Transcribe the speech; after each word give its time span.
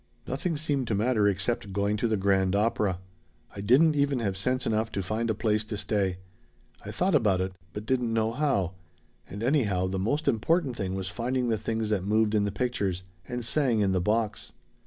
"Nothing 0.25 0.57
seemed 0.57 0.87
to 0.87 0.95
matter 0.95 1.27
except 1.27 1.73
going 1.73 1.95
to 1.97 2.17
grand 2.17 2.55
opera. 2.55 2.97
I 3.55 3.61
didn't 3.61 3.95
even 3.95 4.17
have 4.17 4.35
sense 4.35 4.65
enough 4.65 4.91
to 4.93 5.03
find 5.03 5.29
a 5.29 5.35
place 5.35 5.63
to 5.65 5.77
stay. 5.77 6.17
I 6.83 6.89
thought 6.89 7.13
about 7.13 7.39
it, 7.39 7.53
but 7.71 7.85
didn't 7.85 8.11
know 8.11 8.31
how, 8.31 8.73
and 9.29 9.43
anyhow 9.43 9.85
the 9.85 9.99
most 9.99 10.27
important 10.27 10.75
thing 10.75 10.95
was 10.95 11.07
finding 11.09 11.49
the 11.49 11.57
things 11.59 11.91
that 11.91 12.03
moved 12.03 12.33
in 12.33 12.45
the 12.45 12.51
pictures 12.51 13.03
and 13.27 13.45
sang 13.45 13.81
in 13.81 13.91
the 13.91 14.01
box. 14.01 14.53